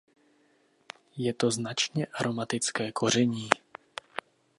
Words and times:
Je 1.17 1.33
to 1.33 1.51
značně 1.51 2.05
aromatické 2.07 2.91
koření. 2.91 3.49